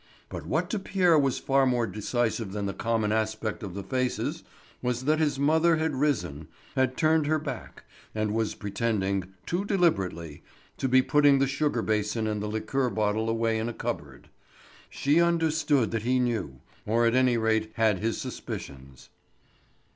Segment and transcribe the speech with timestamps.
[0.29, 4.41] But what to Pierre was far more decisive than the common aspect of the faces,
[4.81, 7.83] was that his mother had risen, had turned her back,
[8.15, 10.41] and was pretending, too deliberately,
[10.79, 14.29] to be putting the sugar basin and the liqueur bottle away in a cupboard.
[14.89, 19.09] She understood that he knew, or at any rate had his suspicions.